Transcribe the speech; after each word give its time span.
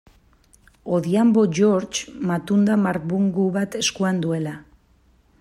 Odhiambo 0.99 1.43
George, 1.59 2.09
matunda 2.31 2.79
marbungu 2.87 3.47
bat 3.59 3.79
eskuan 3.83 4.25
duela. 4.27 4.57